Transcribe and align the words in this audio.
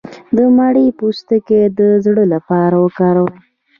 د 0.35 0.37
مڼې 0.57 0.85
پوستکی 0.99 1.61
د 1.77 1.79
زړه 2.05 2.23
لپاره 2.33 2.75
وکاروئ 2.85 3.35